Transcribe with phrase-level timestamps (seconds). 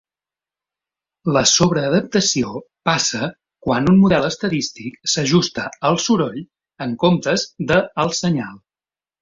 [1.35, 2.53] La sobreadaptació
[2.89, 3.29] passa
[3.67, 6.43] quan un model estadístic s'ajusta al soroll
[6.87, 8.61] en comptes de al senyal.